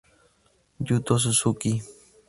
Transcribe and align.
Yuto 0.87 1.13
Suzuki 1.23 1.71